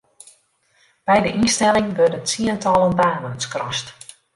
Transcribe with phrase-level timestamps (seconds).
[1.07, 3.87] By de ynstelling wurde tsientallen banen skrast.